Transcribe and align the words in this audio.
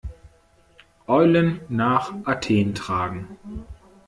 Eulen 1.05 1.59
nach 1.69 2.11
Athen 2.25 2.73
tragen. 2.73 3.37